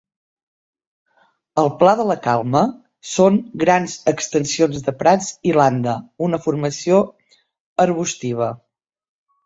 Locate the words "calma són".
2.23-3.39